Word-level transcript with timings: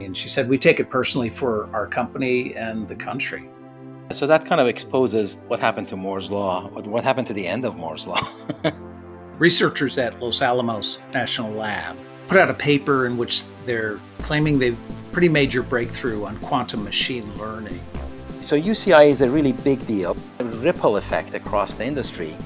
And 0.00 0.16
she 0.16 0.28
said, 0.28 0.48
We 0.48 0.58
take 0.58 0.80
it 0.80 0.90
personally 0.90 1.30
for 1.30 1.68
our 1.74 1.86
company 1.86 2.54
and 2.54 2.88
the 2.88 2.96
country. 2.96 3.48
So 4.12 4.26
that 4.26 4.44
kind 4.44 4.60
of 4.60 4.66
exposes 4.66 5.40
what 5.46 5.60
happened 5.60 5.88
to 5.88 5.96
Moore's 5.96 6.30
Law, 6.30 6.68
what 6.68 7.04
happened 7.04 7.28
to 7.28 7.32
the 7.32 7.46
end 7.46 7.64
of 7.64 7.76
Moore's 7.76 8.06
Law. 8.06 8.20
Researchers 9.38 9.98
at 9.98 10.20
Los 10.20 10.42
Alamos 10.42 11.00
National 11.14 11.52
Lab 11.52 11.96
put 12.26 12.38
out 12.38 12.50
a 12.50 12.54
paper 12.54 13.06
in 13.06 13.16
which 13.16 13.44
they're 13.66 14.00
claiming 14.18 14.58
they've 14.58 14.78
pretty 15.12 15.28
major 15.28 15.62
breakthrough 15.62 16.24
on 16.24 16.36
quantum 16.38 16.84
machine 16.84 17.32
learning. 17.36 17.78
So 18.40 18.58
UCI 18.58 19.10
is 19.10 19.20
a 19.20 19.30
really 19.30 19.52
big 19.52 19.84
deal, 19.86 20.16
a 20.38 20.44
ripple 20.44 20.96
effect 20.96 21.34
across 21.34 21.74
the 21.74 21.84
industry. 21.84 22.36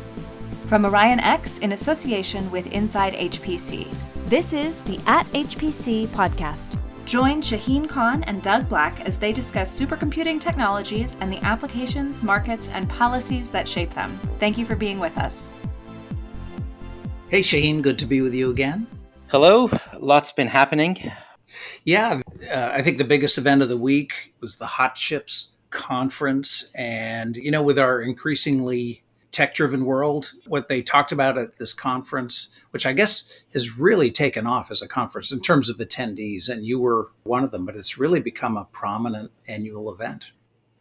From 0.67 0.85
OrionX 0.85 1.61
in 1.61 1.73
association 1.73 2.51
with 2.51 2.67
Inside 2.69 3.13
HPC, 3.15 3.87
this 4.27 4.53
is 4.53 4.83
the 4.83 4.99
At 5.07 5.27
HPC 5.27 6.07
podcast. 6.09 6.79
Join 7.07 7.43
Shaheen 7.43 7.87
Khan 7.87 8.23
and 8.25 8.43
Doug 8.43 8.67
Black 8.69 8.99
as 9.03 9.19
they 9.19 9.31
discuss 9.31 9.79
supercomputing 9.79 10.41
technologies 10.41 11.17
and 11.21 11.31
the 11.31 11.39
applications, 11.45 12.23
markets, 12.23 12.71
and 12.71 12.89
policies 12.89 13.51
that 13.51 13.69
shape 13.69 13.91
them. 13.91 14.19
Thank 14.39 14.57
you 14.57 14.65
for 14.65 14.75
being 14.75 14.99
with 14.99 15.17
us. 15.19 15.53
Hey, 17.29 17.41
Shaheen, 17.41 17.83
good 17.83 17.99
to 17.99 18.07
be 18.07 18.23
with 18.23 18.33
you 18.33 18.51
again. 18.51 18.87
Hello, 19.29 19.69
lots 19.99 20.33
been 20.33 20.49
happening. 20.49 21.13
Yeah, 21.85 22.23
uh, 22.51 22.71
I 22.73 22.81
think 22.81 22.97
the 22.97 23.05
biggest 23.05 23.37
event 23.37 23.61
of 23.61 23.69
the 23.69 23.77
week 23.77 24.35
was 24.41 24.57
the 24.57 24.67
Hot 24.67 24.95
Chips 24.95 25.53
conference. 25.69 26.71
And, 26.75 27.37
you 27.37 27.51
know, 27.51 27.63
with 27.63 27.79
our 27.79 28.01
increasingly 28.01 29.04
tech 29.35 29.53
driven 29.53 29.85
world, 29.85 30.33
what 30.47 30.69
they 30.69 30.81
talked 30.81 31.11
about 31.11 31.37
at 31.37 31.59
this 31.59 31.73
conference, 31.75 32.49
which 32.71 32.87
I 32.87 32.93
guess 32.93 33.43
has 33.53 33.77
really 33.79 34.11
taken 34.11 34.47
off 34.47 34.71
as 34.71 34.81
a 34.81 34.89
conference 34.89 35.33
in 35.33 35.41
terms 35.41 35.69
of 35.69 35.79
attendees, 35.79 36.49
and 36.49 36.65
you 36.65 36.79
were 36.79 37.11
one 37.25 37.43
of 37.43 37.51
them, 37.51 37.67
but 37.67 37.77
it's 37.77 37.99
really 37.99 38.21
become 38.21 38.57
a 38.57 38.69
prominent 38.71 39.33
annual 39.49 39.93
event. 39.93 40.33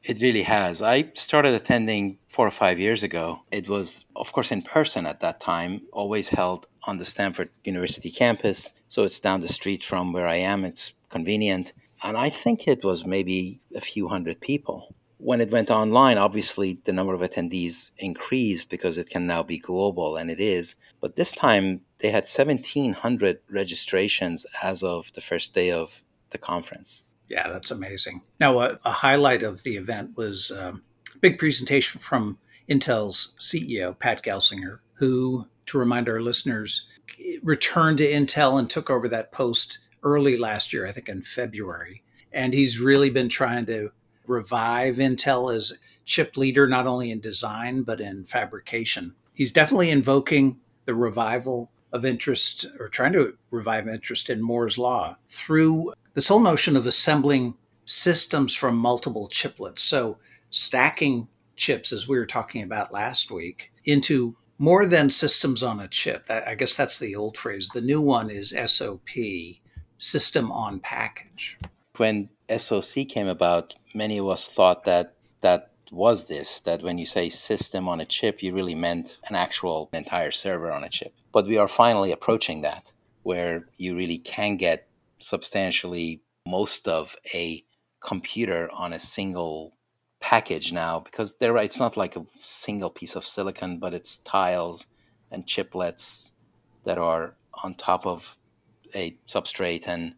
It 0.04 0.22
really 0.22 0.44
has. 0.44 0.82
I 0.82 1.12
started 1.14 1.54
attending 1.54 2.20
four 2.28 2.46
or 2.46 2.52
five 2.52 2.78
years 2.78 3.04
ago. 3.04 3.40
It 3.52 3.70
was, 3.70 4.06
of 4.16 4.32
course, 4.34 4.52
in 4.52 4.62
person 4.62 5.08
at 5.08 5.22
that 5.22 5.40
time, 5.40 5.82
always 5.92 6.30
held 6.30 6.68
on 6.84 6.98
the 6.98 7.06
Stanford 7.06 7.50
University 7.64 8.12
campus. 8.12 8.72
So 8.88 9.04
it's 9.04 9.22
down 9.22 9.42
the 9.42 9.48
street 9.48 9.84
from 9.84 10.14
where 10.14 10.28
I 10.28 10.36
am. 10.36 10.66
It's 10.66 10.94
convenient. 11.10 11.74
And 12.04 12.18
I 12.18 12.30
think 12.30 12.68
it 12.68 12.84
was 12.84 13.06
maybe 13.06 13.62
a 13.74 13.80
few 13.80 14.10
hundred 14.10 14.42
people 14.42 14.94
when 15.24 15.42
it 15.42 15.52
went 15.52 15.72
online, 15.72 16.18
obviously 16.18 16.80
the 16.84 16.94
number 16.94 17.14
of 17.14 17.22
attendees 17.22 17.92
increased 17.98 18.70
because 18.70 18.98
it 18.98 19.10
can 19.10 19.26
now 19.26 19.42
be 19.42 19.58
global, 19.58 20.18
and 20.18 20.30
it 20.30 20.40
is. 20.40 20.76
But 21.00 21.16
this 21.16 21.32
time 21.32 21.82
they 22.00 22.10
had 22.10 22.26
1,700 22.26 23.40
registrations 23.50 24.46
as 24.62 24.84
of 24.84 25.12
the 25.14 25.22
first 25.22 25.54
day 25.54 25.72
of 25.72 26.04
the 26.32 26.38
conference. 26.38 27.04
Yeah, 27.30 27.48
that's 27.50 27.72
amazing. 27.72 28.22
Now, 28.40 28.60
a, 28.60 28.80
a 28.84 28.92
highlight 28.92 29.44
of 29.44 29.64
the 29.64 29.78
event 29.78 30.18
was 30.18 30.52
um, 30.52 30.84
a 31.16 31.18
big 31.20 31.40
presentation 31.40 32.02
from 32.02 32.38
Intel's 32.70 33.36
CEO, 33.40 33.98
Pat 33.98 34.24
Gelsinger, 34.24 34.80
who, 34.96 35.48
to 35.68 35.78
remind 35.78 36.10
our 36.10 36.22
listeners, 36.22 36.88
returned 37.42 38.00
to 38.00 38.12
Intel 38.12 38.60
and 38.60 38.70
took 38.70 38.90
over 38.90 39.08
that 39.08 39.32
post 39.32 39.80
early 40.04 40.36
last 40.36 40.74
year, 40.74 40.86
I 40.86 40.92
think 40.92 41.08
in 41.08 41.22
February. 41.22 42.04
And 42.32 42.54
he's 42.54 42.80
really 42.80 43.10
been 43.10 43.30
trying 43.30 43.66
to 43.68 43.92
revive 44.26 44.98
Intel 44.98 45.54
as 45.54 45.80
chip 46.06 46.38
leader, 46.38 46.68
not 46.68 46.88
only 46.88 47.12
in 47.12 47.20
design, 47.20 47.84
but 47.84 48.02
in 48.02 48.26
fabrication. 48.26 49.16
He's 49.34 49.52
definitely 49.52 49.90
invoking 49.90 50.60
the 50.86 50.96
revival 50.96 51.72
of 51.92 52.04
interest 52.04 52.66
or 52.80 52.90
trying 52.90 53.14
to 53.14 53.38
revive 53.52 53.88
interest 53.88 54.30
in 54.30 54.42
Moore's 54.42 54.78
Law 54.78 55.18
through 55.30 55.94
this 56.14 56.28
whole 56.28 56.40
notion 56.40 56.76
of 56.76 56.86
assembling 56.86 57.56
systems 57.86 58.56
from 58.56 58.76
multiple 58.78 59.30
chiplets. 59.32 59.80
So, 59.80 60.18
stacking 60.50 61.28
chips, 61.56 61.92
as 61.92 62.08
we 62.08 62.18
were 62.18 62.26
talking 62.26 62.64
about 62.64 62.92
last 62.92 63.32
week, 63.32 63.72
into 63.86 64.36
more 64.58 64.86
than 64.86 65.10
systems 65.10 65.64
on 65.64 65.80
a 65.80 65.88
chip. 65.88 66.26
I 66.30 66.56
guess 66.56 66.76
that's 66.76 67.00
the 67.00 67.16
old 67.16 67.38
phrase. 67.38 67.70
The 67.74 67.82
new 67.82 68.02
one 68.02 68.30
is 68.30 68.56
SOP, 68.66 69.10
system 69.98 70.52
on 70.52 70.80
package. 70.80 71.58
When 71.98 72.30
SOC 72.56 73.08
came 73.08 73.28
about, 73.28 73.76
many 73.94 74.18
of 74.18 74.28
us 74.28 74.48
thought 74.48 74.86
that 74.86 75.16
that 75.42 75.72
was 75.92 76.26
this 76.28 76.60
that 76.62 76.82
when 76.82 76.98
you 76.98 77.06
say 77.06 77.30
system 77.30 77.88
on 77.88 78.02
a 78.02 78.06
chip, 78.06 78.42
you 78.42 78.54
really 78.54 78.76
meant 78.76 79.20
an 79.30 79.36
actual 79.36 79.90
entire 79.94 80.32
server 80.32 80.72
on 80.72 80.84
a 80.84 80.90
chip. 80.90 81.14
But 81.32 81.46
we 81.46 81.58
are 81.58 81.68
finally 81.68 82.12
approaching 82.12 82.62
that 82.62 82.94
where 83.22 83.68
you 83.78 83.96
really 83.96 84.18
can 84.18 84.58
get 84.58 84.88
substantially 85.20 86.22
most 86.46 86.88
of 86.88 87.16
a 87.34 87.64
computer 88.00 88.70
on 88.74 88.92
a 88.92 89.00
single 89.00 89.74
package 90.20 90.72
now 90.72 91.00
because 91.00 91.36
they're 91.36 91.58
it's 91.58 91.80
not 91.80 91.98
like 91.98 92.16
a 92.16 92.26
single 92.40 92.90
piece 92.90 93.16
of 93.16 93.24
silicon, 93.24 93.78
but 93.78 93.94
it's 93.94 94.18
tiles 94.20 94.88
and 95.32 95.46
chiplets 95.46 96.32
that 96.84 96.98
are 96.98 97.36
on 97.64 97.74
top 97.74 98.06
of 98.06 98.38
a 98.96 99.16
substrate 99.28 99.88
and 99.88 100.16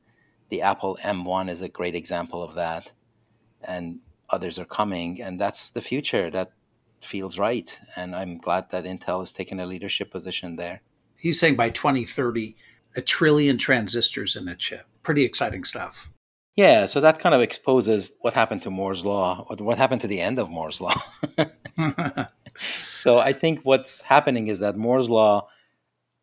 the 0.50 0.62
Apple 0.62 0.98
M1 1.04 1.50
is 1.50 1.62
a 1.62 1.70
great 1.70 1.96
example 1.96 2.44
of 2.44 2.56
that 2.56 2.92
and 3.68 4.00
others 4.30 4.60
are 4.60 4.66
coming, 4.66 5.22
and 5.22 5.40
that's 5.40 5.70
the 5.70 5.82
future. 5.82 6.30
That 6.30 6.52
feels 7.02 7.38
right, 7.38 7.80
and 7.96 8.16
I'm 8.16 8.38
glad 8.38 8.72
that 8.72 8.86
Intel 8.86 9.20
has 9.20 9.32
taken 9.32 9.60
a 9.60 9.66
leadership 9.66 10.12
position 10.12 10.56
there. 10.56 10.82
He's 11.16 11.40
saying 11.40 11.56
by 11.56 11.70
2030, 11.70 12.56
a 12.96 13.02
trillion 13.02 13.58
transistors 13.58 14.36
in 14.36 14.48
a 14.48 14.56
chip. 14.56 14.86
Pretty 15.04 15.24
exciting 15.24 15.64
stuff. 15.64 16.10
Yeah, 16.56 16.86
so 16.86 17.02
that 17.02 17.20
kind 17.20 17.36
of 17.36 17.42
exposes 17.42 18.14
what 18.22 18.34
happened 18.34 18.62
to 18.62 18.70
Moore's 18.70 19.06
law, 19.06 19.46
what 19.60 19.78
happened 19.78 20.02
to 20.02 20.08
the 20.08 20.22
end 20.22 20.40
of 20.40 20.50
Moore's 20.50 20.80
law. 20.80 20.94
so 22.58 23.20
I 23.20 23.34
think 23.34 23.62
what's 23.64 24.02
happening 24.02 24.48
is 24.48 24.60
that 24.60 24.78
Moore's 24.78 25.10
law 25.10 25.50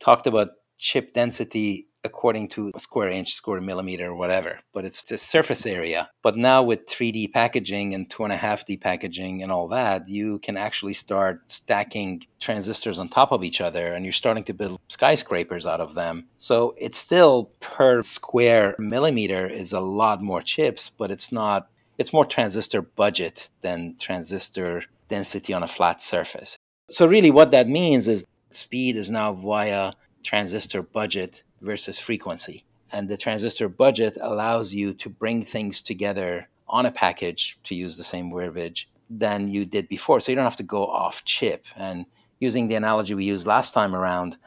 talked 0.01 0.27
about 0.27 0.51
chip 0.79 1.13
density 1.13 1.89
according 2.05 2.49
to 2.49 2.73
square 2.77 3.09
inch, 3.09 3.35
square 3.35 3.61
millimeter, 3.61 4.15
whatever, 4.15 4.61
but 4.73 4.85
it's 4.85 5.03
the 5.03 5.19
surface 5.19 5.67
area. 5.67 6.11
But 6.23 6.37
now 6.37 6.63
with 6.63 6.87
3D 6.87 7.33
packaging 7.33 7.95
and 7.95 8.09
2.5D 8.09 8.81
packaging 8.81 9.43
and 9.43 9.53
all 9.53 9.69
that, 9.69 10.09
you 10.09 10.39
can 10.41 10.57
actually 10.57 10.95
start 10.95 11.51
stacking 11.51 12.27
transistors 12.41 12.99
on 12.99 13.09
top 13.09 13.33
of 13.33 13.45
each 13.45 13.61
other 13.61 13.93
and 13.93 14.05
you're 14.05 14.13
starting 14.13 14.45
to 14.45 14.55
build 14.55 14.81
skyscrapers 14.89 15.67
out 15.67 15.81
of 15.81 15.95
them. 15.95 16.27
So 16.37 16.75
it's 16.77 16.99
still 16.99 17.51
per 17.61 18.03
square 18.03 18.75
millimeter 18.79 19.47
is 19.47 19.73
a 19.73 19.81
lot 19.81 20.23
more 20.23 20.43
chips, 20.43 20.91
but 20.91 21.11
it's 21.11 21.31
not, 21.31 21.69
it's 21.99 22.13
more 22.13 22.25
transistor 22.25 22.83
budget 22.83 23.51
than 23.61 23.97
transistor 23.99 24.85
density 25.09 25.53
on 25.53 25.63
a 25.63 25.69
flat 25.69 26.01
surface. 26.01 26.57
So 26.91 27.07
really 27.07 27.31
what 27.31 27.53
that 27.53 27.69
means 27.69 28.09
is 28.09 28.27
speed 28.51 28.97
is 28.97 29.11
now 29.11 29.33
via 29.33 29.93
transistor 30.23 30.83
budget 30.83 31.43
versus 31.61 31.99
frequency. 31.99 32.65
And 32.91 33.09
the 33.09 33.17
transistor 33.17 33.69
budget 33.69 34.19
allows 34.21 34.75
you 34.75 34.93
to 34.95 35.09
bring 35.09 35.43
things 35.43 35.81
together 35.83 36.49
on 36.69 36.87
a 36.87 36.93
package, 36.93 37.59
to 37.65 37.75
use 37.75 37.97
the 37.97 38.05
same 38.05 38.31
verbiage, 38.31 38.89
than 39.09 39.49
you 39.49 39.65
did 39.65 39.89
before. 39.89 40.21
So 40.21 40.33
you 40.33 40.37
don't 40.37 40.45
have 40.45 40.57
to 40.57 40.63
go 40.63 40.87
off 40.87 41.25
chip. 41.25 41.67
And 41.77 42.07
using 42.41 42.69
the 42.69 42.75
analogy 42.75 43.15
we 43.15 43.25
used 43.25 43.47
last 43.47 43.75
time 43.75 43.95
around, 43.95 44.39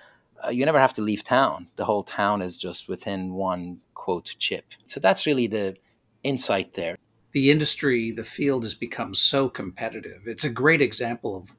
uh, 0.45 0.49
you 0.49 0.65
never 0.65 0.79
have 0.79 0.93
to 0.93 1.01
leave 1.01 1.23
town. 1.23 1.67
The 1.75 1.85
whole 1.85 2.03
town 2.03 2.41
is 2.41 2.57
just 2.57 2.87
within 2.87 3.33
one 3.33 3.81
quote 3.93 4.35
chip. 4.39 4.65
So 4.87 4.99
that's 4.99 5.25
really 5.25 5.47
the 5.47 5.77
insight 6.23 6.73
there. 6.73 6.97
The 7.31 7.51
industry, 7.51 8.11
the 8.11 8.23
field 8.23 8.63
has 8.63 8.75
become 8.75 9.13
so 9.13 9.49
competitive. 9.49 10.21
It's 10.25 10.45
a 10.45 10.49
great 10.49 10.81
example 10.81 11.35
of 11.35 11.51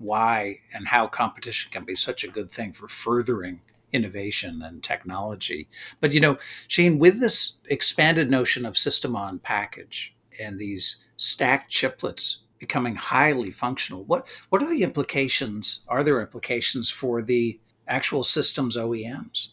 why 0.00 0.60
and 0.74 0.88
how 0.88 1.06
competition 1.06 1.70
can 1.70 1.84
be 1.84 1.94
such 1.94 2.24
a 2.24 2.28
good 2.28 2.50
thing 2.50 2.72
for 2.72 2.88
furthering 2.88 3.60
innovation 3.92 4.62
and 4.62 4.82
technology. 4.82 5.68
But 6.00 6.12
you 6.12 6.20
know, 6.20 6.36
Shaheen, 6.68 6.98
with 6.98 7.20
this 7.20 7.56
expanded 7.68 8.30
notion 8.30 8.64
of 8.64 8.78
system 8.78 9.16
on 9.16 9.38
package 9.38 10.14
and 10.38 10.58
these 10.58 11.04
stacked 11.16 11.72
chiplets 11.72 12.38
becoming 12.58 12.94
highly 12.94 13.50
functional, 13.50 14.04
what 14.04 14.28
what 14.48 14.62
are 14.62 14.70
the 14.70 14.82
implications? 14.82 15.80
Are 15.88 16.04
there 16.04 16.20
implications 16.20 16.90
for 16.90 17.22
the 17.22 17.60
actual 17.86 18.24
systems 18.24 18.76
OEMs? 18.76 19.48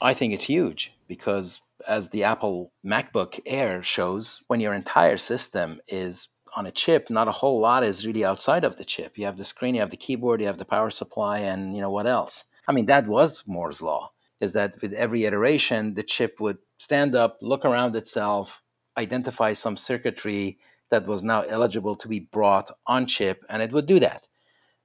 I 0.00 0.14
think 0.14 0.32
it's 0.32 0.44
huge 0.44 0.94
because 1.06 1.60
as 1.86 2.10
the 2.10 2.24
Apple 2.24 2.72
MacBook 2.84 3.40
Air 3.46 3.82
shows, 3.82 4.42
when 4.46 4.60
your 4.60 4.72
entire 4.72 5.16
system 5.16 5.80
is 5.88 6.28
on 6.54 6.66
a 6.66 6.70
chip, 6.70 7.10
not 7.10 7.28
a 7.28 7.32
whole 7.32 7.60
lot 7.60 7.82
is 7.82 8.06
really 8.06 8.24
outside 8.24 8.64
of 8.64 8.76
the 8.76 8.84
chip. 8.84 9.16
You 9.16 9.24
have 9.24 9.36
the 9.36 9.44
screen, 9.44 9.74
you 9.74 9.80
have 9.80 9.90
the 9.90 9.96
keyboard, 9.96 10.40
you 10.40 10.46
have 10.46 10.58
the 10.58 10.64
power 10.64 10.90
supply, 10.90 11.38
and 11.38 11.74
you 11.74 11.80
know 11.80 11.90
what 11.90 12.06
else. 12.06 12.44
I 12.68 12.72
mean, 12.72 12.86
that 12.86 13.06
was 13.06 13.42
Moore's 13.46 13.82
law. 13.82 14.12
Is 14.40 14.52
that 14.54 14.74
with 14.82 14.92
every 14.92 15.24
iteration, 15.24 15.94
the 15.94 16.02
chip 16.02 16.40
would 16.40 16.58
stand 16.76 17.14
up, 17.14 17.38
look 17.40 17.64
around 17.64 17.94
itself, 17.96 18.60
identify 18.98 19.52
some 19.52 19.76
circuitry 19.76 20.58
that 20.90 21.06
was 21.06 21.22
now 21.22 21.42
eligible 21.42 21.94
to 21.94 22.08
be 22.08 22.20
brought 22.20 22.70
on 22.86 23.06
chip, 23.06 23.44
and 23.48 23.62
it 23.62 23.72
would 23.72 23.86
do 23.86 23.98
that. 24.00 24.28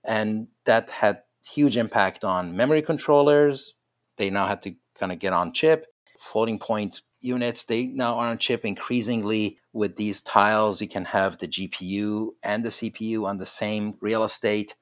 And 0.04 0.48
that 0.66 0.90
had 0.90 1.24
huge 1.46 1.76
impact 1.76 2.24
on 2.24 2.56
memory 2.56 2.82
controllers. 2.82 3.76
They 4.18 4.30
now 4.30 4.48
had 4.48 4.62
to 4.64 4.76
kind 4.98 5.12
of 5.12 5.20
get 5.20 5.34
on 5.34 5.54
chip. 5.54 5.86
Floating 6.20 6.60
point 6.60 7.02
units. 7.28 7.66
They 7.66 7.86
now 7.86 8.16
are 8.16 8.28
on 8.28 8.38
chip 8.38 8.66
increasingly 8.66 9.60
with 9.74 9.96
these 9.96 10.22
tiles. 10.22 10.82
You 10.82 10.88
can 10.88 11.06
have 11.06 11.38
the 11.38 11.48
GPU 11.48 12.30
and 12.44 12.66
the 12.66 12.70
CPU 12.70 13.26
on 13.26 13.38
the 13.38 13.46
same 13.46 13.94
real 14.02 14.24
estate. 14.24 14.76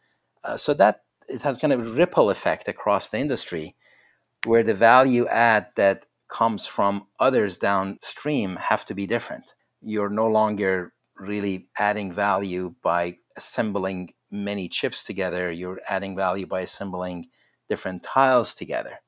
Uh, 0.44 0.58
so 0.58 0.74
that 0.76 1.02
it 1.28 1.42
has 1.42 1.58
kind 1.58 1.74
of 1.74 1.80
a 1.80 1.92
ripple 1.92 2.30
effect 2.30 2.68
across 2.68 3.10
the 3.10 3.18
industry 3.18 3.76
where 4.46 4.64
the 4.64 4.76
value 4.76 5.28
add 5.28 5.68
that 5.76 6.06
comes 6.30 6.68
from 6.68 7.08
others 7.20 7.58
downstream 7.58 8.56
have 8.56 8.86
to 8.86 8.96
be 8.96 9.08
different. 9.08 9.56
You're 9.82 10.10
no 10.10 10.28
longer 10.28 10.94
really 11.18 11.68
adding 11.78 12.12
value 12.12 12.76
by 12.84 13.18
assembling 13.38 14.14
many 14.32 14.68
chips 14.68 15.04
together. 15.04 15.52
You're 15.52 15.82
adding 15.90 16.16
value 16.16 16.46
by 16.46 16.62
assembling 16.62 17.28
different 17.70 18.04
tiles 18.04 18.54
together. 18.54 19.00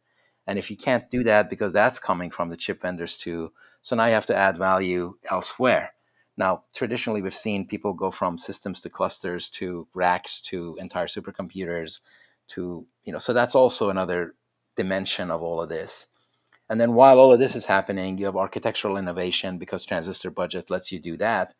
And 0.48 0.58
if 0.58 0.72
you 0.72 0.78
can't 0.78 1.10
do 1.10 1.24
that 1.26 1.50
because 1.50 1.74
that's 1.74 2.00
coming 2.00 2.32
from 2.32 2.50
the 2.50 2.58
chip 2.58 2.82
vendors 2.82 3.18
too, 3.18 3.52
so 3.82 3.96
now 3.96 4.06
you 4.06 4.14
have 4.14 4.26
to 4.28 4.36
add 4.36 4.58
value 4.58 5.16
elsewhere. 5.30 5.94
Now, 6.38 6.64
traditionally, 6.74 7.22
we've 7.22 7.34
seen 7.34 7.68
people 7.68 7.94
go 7.94 8.12
from 8.12 8.38
systems 8.38 8.80
to 8.82 8.90
clusters 8.90 9.50
to 9.52 9.88
racks 9.94 10.40
to 10.42 10.78
entire 10.80 11.08
supercomputers 11.08 12.00
to, 12.50 12.86
you 13.04 13.12
know, 13.12 13.20
so 13.20 13.34
that's 13.34 13.56
also 13.56 13.90
another 13.90 14.36
dimension 14.76 15.32
of 15.32 15.42
all 15.42 15.62
of 15.62 15.70
this. 15.70 16.08
And 16.70 16.80
then 16.80 16.94
while 16.94 17.20
all 17.20 17.34
of 17.34 17.40
this 17.40 17.56
is 17.56 17.66
happening, 17.66 18.18
you 18.18 18.26
have 18.26 18.36
architectural 18.36 18.98
innovation 18.98 19.58
because 19.58 19.86
transistor 19.86 20.30
budget 20.30 20.70
lets 20.70 20.92
you 20.92 21.00
do 21.00 21.18
that. 21.18 21.54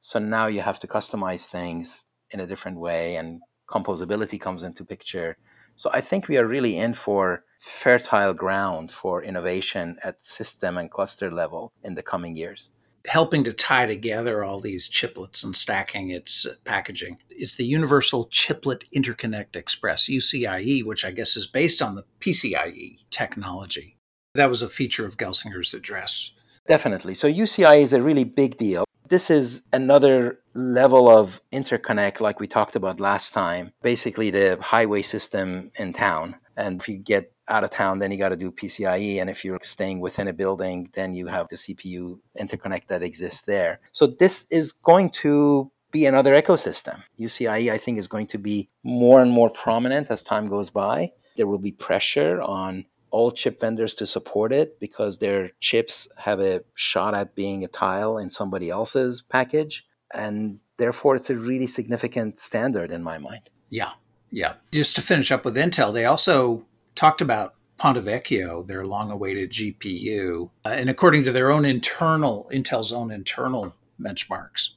So 0.00 0.18
now 0.18 0.46
you 0.46 0.62
have 0.62 0.80
to 0.80 0.86
customize 0.86 1.46
things 1.46 2.04
in 2.30 2.40
a 2.40 2.46
different 2.46 2.78
way 2.78 3.16
and 3.16 3.40
composability 3.68 4.40
comes 4.40 4.62
into 4.62 4.84
picture. 4.84 5.36
So 5.76 5.90
I 5.92 6.00
think 6.00 6.28
we 6.28 6.38
are 6.38 6.46
really 6.46 6.78
in 6.78 6.94
for 6.94 7.44
fertile 7.58 8.34
ground 8.34 8.90
for 8.90 9.22
innovation 9.22 9.96
at 10.02 10.20
system 10.20 10.76
and 10.76 10.90
cluster 10.90 11.30
level 11.30 11.72
in 11.82 11.94
the 11.94 12.02
coming 12.02 12.36
years. 12.36 12.70
Helping 13.06 13.42
to 13.44 13.52
tie 13.52 13.86
together 13.86 14.44
all 14.44 14.60
these 14.60 14.88
chiplets 14.88 15.42
and 15.42 15.56
stacking 15.56 16.10
its 16.10 16.46
uh, 16.46 16.54
packaging. 16.64 17.18
It's 17.30 17.56
the 17.56 17.64
Universal 17.64 18.26
Chiplet 18.26 18.84
Interconnect 18.94 19.56
Express, 19.56 20.08
UCIe, 20.08 20.84
which 20.84 21.04
I 21.04 21.10
guess 21.10 21.36
is 21.36 21.48
based 21.48 21.82
on 21.82 21.96
the 21.96 22.04
PCIe 22.20 22.98
technology. 23.10 23.96
That 24.34 24.50
was 24.50 24.62
a 24.62 24.68
feature 24.68 25.04
of 25.04 25.16
Gelsinger's 25.16 25.74
address. 25.74 26.32
Definitely. 26.66 27.14
So 27.14 27.28
UCI 27.28 27.82
is 27.82 27.92
a 27.92 28.02
really 28.02 28.24
big 28.24 28.56
deal. 28.56 28.84
This 29.08 29.30
is 29.30 29.62
another 29.72 30.40
level 30.54 31.08
of 31.08 31.40
interconnect, 31.52 32.20
like 32.20 32.40
we 32.40 32.46
talked 32.46 32.76
about 32.76 33.00
last 33.00 33.34
time. 33.34 33.72
Basically, 33.82 34.30
the 34.30 34.58
highway 34.60 35.02
system 35.02 35.70
in 35.78 35.92
town. 35.92 36.36
And 36.56 36.80
if 36.80 36.88
you 36.88 36.98
get 36.98 37.32
out 37.48 37.64
of 37.64 37.70
town, 37.70 37.98
then 37.98 38.10
you 38.10 38.18
got 38.18 38.30
to 38.30 38.36
do 38.36 38.50
PCIe. 38.50 39.20
And 39.20 39.28
if 39.28 39.44
you're 39.44 39.58
staying 39.62 40.00
within 40.00 40.28
a 40.28 40.32
building, 40.32 40.90
then 40.94 41.14
you 41.14 41.26
have 41.26 41.48
the 41.48 41.56
CPU 41.56 42.20
interconnect 42.40 42.86
that 42.86 43.02
exists 43.02 43.42
there. 43.42 43.80
So 43.90 44.06
this 44.06 44.46
is 44.50 44.72
going 44.72 45.10
to 45.10 45.70
be 45.90 46.06
another 46.06 46.32
ecosystem. 46.40 47.02
UCIe, 47.18 47.70
I 47.70 47.78
think, 47.78 47.98
is 47.98 48.08
going 48.08 48.28
to 48.28 48.38
be 48.38 48.70
more 48.82 49.20
and 49.20 49.30
more 49.30 49.50
prominent 49.50 50.10
as 50.10 50.22
time 50.22 50.46
goes 50.46 50.70
by. 50.70 51.12
There 51.36 51.46
will 51.46 51.58
be 51.58 51.72
pressure 51.72 52.40
on 52.40 52.86
all 53.12 53.30
chip 53.30 53.60
vendors 53.60 53.94
to 53.94 54.06
support 54.06 54.52
it 54.52 54.80
because 54.80 55.18
their 55.18 55.52
chips 55.60 56.08
have 56.18 56.40
a 56.40 56.62
shot 56.74 57.14
at 57.14 57.36
being 57.36 57.62
a 57.62 57.68
tile 57.68 58.18
in 58.18 58.30
somebody 58.30 58.70
else's 58.70 59.22
package. 59.22 59.86
And 60.12 60.58
therefore, 60.78 61.14
it's 61.14 61.30
a 61.30 61.36
really 61.36 61.66
significant 61.66 62.38
standard 62.38 62.90
in 62.90 63.02
my 63.02 63.18
mind. 63.18 63.50
Yeah. 63.70 63.90
Yeah. 64.30 64.54
Just 64.72 64.96
to 64.96 65.02
finish 65.02 65.30
up 65.30 65.44
with 65.44 65.56
Intel, 65.56 65.92
they 65.92 66.06
also 66.06 66.66
talked 66.94 67.20
about 67.20 67.54
Ponte 67.78 67.98
Vecchio, 67.98 68.66
their 68.66 68.84
long 68.84 69.10
awaited 69.10 69.50
GPU. 69.50 70.50
Uh, 70.64 70.68
and 70.70 70.88
according 70.88 71.24
to 71.24 71.32
their 71.32 71.50
own 71.50 71.64
internal, 71.64 72.48
Intel's 72.52 72.92
own 72.92 73.10
internal 73.10 73.74
benchmarks, 74.00 74.70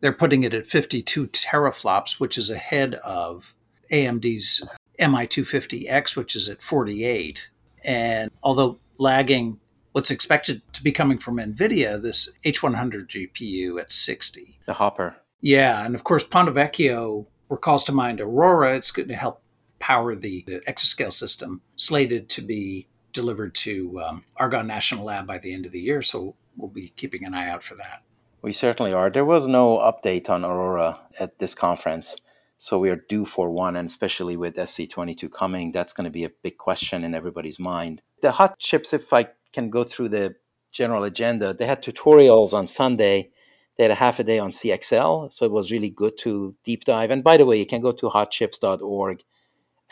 they're 0.00 0.12
putting 0.12 0.42
it 0.42 0.54
at 0.54 0.66
52 0.66 1.28
teraflops, 1.28 2.18
which 2.18 2.38
is 2.38 2.50
ahead 2.50 2.94
of 2.96 3.54
AMD's 3.90 4.66
MI250X, 4.98 6.16
which 6.16 6.34
is 6.34 6.48
at 6.48 6.62
48. 6.62 7.50
And 7.84 8.30
although 8.42 8.78
lagging 8.98 9.58
what's 9.92 10.10
expected 10.10 10.62
to 10.72 10.82
be 10.82 10.92
coming 10.92 11.18
from 11.18 11.36
NVIDIA, 11.36 12.00
this 12.00 12.30
H100 12.44 13.08
GPU 13.08 13.80
at 13.80 13.92
60. 13.92 14.60
The 14.66 14.74
Hopper. 14.74 15.16
Yeah. 15.40 15.84
And 15.84 15.94
of 15.94 16.04
course, 16.04 16.24
Ponte 16.24 16.54
Vecchio 16.54 17.26
recalls 17.48 17.84
to 17.84 17.92
mind 17.92 18.20
Aurora. 18.20 18.76
It's 18.76 18.90
going 18.90 19.08
to 19.08 19.16
help 19.16 19.42
power 19.78 20.14
the, 20.14 20.44
the 20.46 20.60
exascale 20.60 21.12
system, 21.12 21.60
slated 21.76 22.28
to 22.30 22.42
be 22.42 22.88
delivered 23.12 23.54
to 23.54 24.00
um, 24.00 24.24
Argonne 24.36 24.66
National 24.66 25.04
Lab 25.04 25.26
by 25.26 25.38
the 25.38 25.52
end 25.52 25.66
of 25.66 25.72
the 25.72 25.80
year. 25.80 26.00
So 26.02 26.36
we'll 26.56 26.70
be 26.70 26.92
keeping 26.96 27.24
an 27.24 27.34
eye 27.34 27.48
out 27.48 27.62
for 27.62 27.74
that. 27.74 28.02
We 28.40 28.52
certainly 28.52 28.92
are. 28.92 29.10
There 29.10 29.24
was 29.24 29.46
no 29.46 29.78
update 29.78 30.28
on 30.28 30.44
Aurora 30.44 31.00
at 31.20 31.38
this 31.38 31.54
conference. 31.54 32.16
So 32.62 32.78
we 32.78 32.90
are 32.90 33.04
due 33.08 33.24
for 33.24 33.50
one, 33.50 33.74
and 33.74 33.86
especially 33.86 34.36
with 34.36 34.54
SC22 34.54 35.32
coming, 35.32 35.72
that's 35.72 35.92
going 35.92 36.04
to 36.04 36.12
be 36.12 36.22
a 36.22 36.30
big 36.44 36.58
question 36.58 37.02
in 37.02 37.12
everybody's 37.12 37.58
mind. 37.58 38.02
The 38.20 38.30
hot 38.30 38.60
chips, 38.60 38.92
if 38.92 39.12
I 39.12 39.30
can 39.52 39.68
go 39.68 39.82
through 39.82 40.10
the 40.10 40.36
general 40.70 41.02
agenda, 41.02 41.52
they 41.52 41.66
had 41.66 41.82
tutorials 41.82 42.52
on 42.54 42.68
Sunday. 42.68 43.32
They 43.76 43.82
had 43.82 43.90
a 43.90 43.96
half 43.96 44.20
a 44.20 44.24
day 44.24 44.38
on 44.38 44.50
CXL, 44.50 45.32
so 45.32 45.44
it 45.44 45.50
was 45.50 45.72
really 45.72 45.90
good 45.90 46.16
to 46.18 46.54
deep 46.62 46.84
dive. 46.84 47.10
And 47.10 47.24
by 47.24 47.36
the 47.36 47.44
way, 47.44 47.58
you 47.58 47.66
can 47.66 47.80
go 47.80 47.90
to 47.90 48.10
hotchips.org 48.10 49.24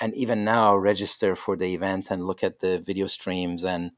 and 0.01 0.15
even 0.15 0.45
now 0.45 0.77
register 0.77 1.35
for 1.35 1.57
the 1.57 1.75
event 1.75 2.09
and 2.09 2.25
look 2.25 2.45
at 2.45 2.61
the 2.61 2.79
video 2.79 3.09
streams 3.09 3.65
and 3.65 3.91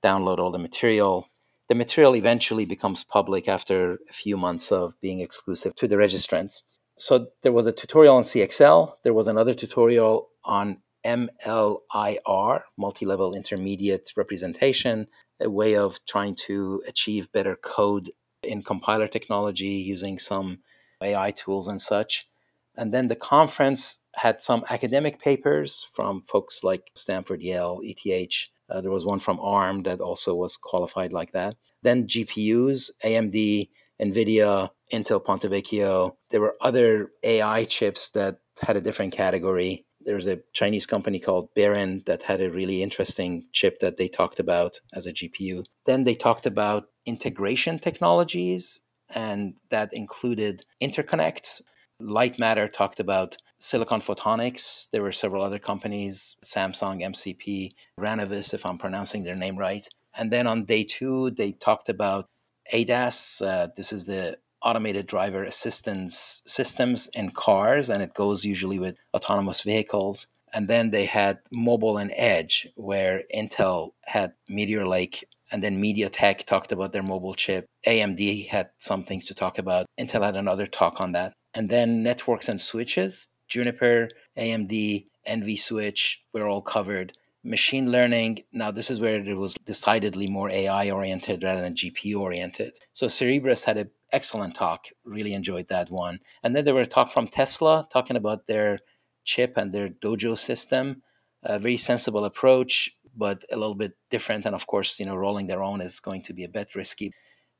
download 0.00 0.38
all 0.38 0.52
the 0.52 0.60
material. 0.60 1.28
The 1.66 1.74
material 1.74 2.14
eventually 2.14 2.66
becomes 2.66 3.02
public 3.02 3.48
after 3.48 3.94
a 4.08 4.12
few 4.12 4.36
months 4.36 4.70
of 4.70 4.94
being 5.00 5.18
exclusive 5.18 5.74
to 5.74 5.88
the 5.88 5.96
registrants 5.96 6.62
so 6.96 7.28
there 7.42 7.52
was 7.52 7.66
a 7.66 7.72
tutorial 7.72 8.16
on 8.16 8.22
CXL. 8.22 8.94
There 9.02 9.14
was 9.14 9.28
another 9.28 9.54
tutorial 9.54 10.28
on 10.44 10.78
MLIR, 11.04 12.62
multi-level 12.76 13.34
intermediate 13.34 14.12
representation, 14.16 15.08
a 15.40 15.50
way 15.50 15.76
of 15.76 16.00
trying 16.06 16.34
to 16.46 16.82
achieve 16.86 17.32
better 17.32 17.56
code 17.56 18.10
in 18.42 18.62
compiler 18.62 19.08
technology 19.08 19.66
using 19.66 20.18
some 20.18 20.58
AI 21.02 21.30
tools 21.32 21.68
and 21.68 21.80
such. 21.80 22.28
And 22.76 22.92
then 22.92 23.08
the 23.08 23.16
conference 23.16 24.00
had 24.14 24.40
some 24.40 24.64
academic 24.70 25.20
papers 25.20 25.86
from 25.92 26.22
folks 26.22 26.64
like 26.64 26.90
Stanford, 26.94 27.42
Yale, 27.42 27.80
ETH. 27.82 28.48
Uh, 28.70 28.80
there 28.80 28.90
was 28.90 29.04
one 29.04 29.18
from 29.18 29.40
ARM 29.40 29.82
that 29.82 30.00
also 30.00 30.34
was 30.34 30.56
qualified 30.56 31.12
like 31.12 31.32
that. 31.32 31.56
Then 31.82 32.06
GPUs, 32.06 32.90
AMD, 33.04 33.68
NVIDIA, 34.00 34.70
Intel 34.92 35.24
Ponte 35.24 35.42
Vecchio. 35.42 36.16
There 36.30 36.40
were 36.40 36.56
other 36.60 37.12
AI 37.22 37.64
chips 37.64 38.10
that 38.10 38.38
had 38.60 38.76
a 38.76 38.80
different 38.80 39.12
category. 39.12 39.86
There 40.00 40.14
was 40.14 40.26
a 40.26 40.40
Chinese 40.52 40.86
company 40.86 41.18
called 41.18 41.48
Biren 41.56 42.04
that 42.04 42.22
had 42.22 42.40
a 42.40 42.50
really 42.50 42.82
interesting 42.82 43.44
chip 43.52 43.78
that 43.80 43.96
they 43.96 44.08
talked 44.08 44.40
about 44.40 44.80
as 44.92 45.06
a 45.06 45.12
GPU. 45.12 45.64
Then 45.86 46.04
they 46.04 46.14
talked 46.14 46.46
about 46.46 46.88
integration 47.06 47.78
technologies, 47.78 48.80
and 49.14 49.54
that 49.70 49.92
included 49.92 50.64
interconnects. 50.82 51.62
Lightmatter 52.00 52.70
talked 52.70 52.98
about 52.98 53.36
silicon 53.60 54.00
photonics. 54.00 54.90
There 54.90 55.02
were 55.02 55.12
several 55.12 55.44
other 55.44 55.60
companies, 55.60 56.36
Samsung, 56.44 57.00
MCP, 57.02 57.70
Ranovus, 57.98 58.52
if 58.52 58.66
I'm 58.66 58.78
pronouncing 58.78 59.22
their 59.22 59.36
name 59.36 59.56
right. 59.56 59.86
And 60.16 60.30
then 60.30 60.46
on 60.46 60.64
day 60.64 60.84
two, 60.84 61.30
they 61.30 61.52
talked 61.52 61.88
about 61.88 62.28
ADAS. 62.72 63.40
Uh, 63.40 63.68
this 63.76 63.92
is 63.92 64.06
the 64.06 64.38
automated 64.64 65.06
driver 65.06 65.44
assistance 65.44 66.42
systems 66.46 67.08
in 67.14 67.30
cars, 67.30 67.90
and 67.90 68.02
it 68.02 68.14
goes 68.14 68.44
usually 68.44 68.78
with 68.78 68.96
autonomous 69.14 69.62
vehicles. 69.62 70.28
And 70.54 70.68
then 70.68 70.90
they 70.90 71.06
had 71.06 71.38
mobile 71.50 71.96
and 71.96 72.12
edge, 72.14 72.68
where 72.76 73.22
Intel 73.34 73.92
had 74.02 74.34
Meteor 74.48 74.86
Lake, 74.86 75.24
and 75.50 75.62
then 75.62 75.82
MediaTek 75.82 76.44
talked 76.44 76.72
about 76.72 76.92
their 76.92 77.02
mobile 77.02 77.34
chip. 77.34 77.66
AMD 77.86 78.48
had 78.48 78.70
some 78.78 79.02
things 79.02 79.24
to 79.26 79.34
talk 79.34 79.58
about. 79.58 79.86
Intel 79.98 80.24
had 80.24 80.36
another 80.36 80.66
talk 80.66 81.00
on 81.00 81.12
that. 81.12 81.32
And 81.54 81.68
then 81.68 82.02
networks 82.02 82.48
and 82.48 82.60
switches, 82.60 83.28
Juniper, 83.48 84.08
AMD, 84.38 85.06
NVSwitch 85.28 86.18
were 86.32 86.48
all 86.48 86.62
covered 86.62 87.12
machine 87.44 87.90
learning 87.90 88.38
now 88.52 88.70
this 88.70 88.88
is 88.90 89.00
where 89.00 89.16
it 89.16 89.36
was 89.36 89.54
decidedly 89.64 90.28
more 90.28 90.48
ai 90.50 90.90
oriented 90.90 91.42
rather 91.42 91.60
than 91.60 91.74
gpu 91.74 92.16
oriented 92.16 92.72
so 92.92 93.08
cerebras 93.08 93.64
had 93.64 93.76
an 93.76 93.90
excellent 94.12 94.54
talk 94.54 94.86
really 95.04 95.32
enjoyed 95.32 95.68
that 95.68 95.90
one 95.90 96.20
and 96.42 96.54
then 96.54 96.64
there 96.64 96.74
were 96.74 96.82
a 96.82 96.86
talk 96.86 97.10
from 97.10 97.26
tesla 97.26 97.86
talking 97.92 98.16
about 98.16 98.46
their 98.46 98.78
chip 99.24 99.56
and 99.56 99.72
their 99.72 99.88
dojo 99.88 100.36
system 100.36 101.02
a 101.42 101.58
very 101.58 101.76
sensible 101.76 102.24
approach 102.24 102.90
but 103.14 103.44
a 103.50 103.56
little 103.56 103.74
bit 103.74 103.92
different 104.10 104.46
and 104.46 104.54
of 104.54 104.66
course 104.66 104.98
you 104.98 105.06
know 105.06 105.16
rolling 105.16 105.46
their 105.46 105.62
own 105.62 105.80
is 105.80 106.00
going 106.00 106.22
to 106.22 106.32
be 106.32 106.44
a 106.44 106.48
bit 106.48 106.74
risky 106.74 107.12